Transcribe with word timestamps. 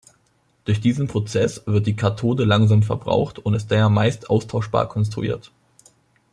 Durch 0.65 0.81
diesen 0.81 1.07
Prozess 1.07 1.61
wird 1.67 1.85
die 1.85 1.95
Kathode 1.95 2.43
langsam 2.43 2.81
verbraucht 2.81 3.37
und 3.37 3.53
ist 3.53 3.69
daher 3.69 3.89
meist 3.89 4.31
austauschbar 4.31 4.89
konstruiert. 4.89 5.51